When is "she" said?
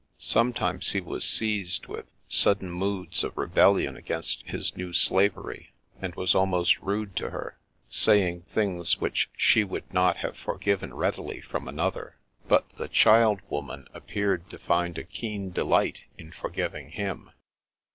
9.37-9.63